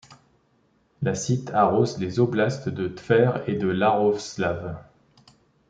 La 1.03 1.13
Sit 1.13 1.51
arrose 1.51 1.99
les 1.99 2.19
oblasts 2.19 2.69
de 2.69 2.87
Tver 2.87 3.29
et 3.45 3.53
Iaroslavl. 3.59 4.75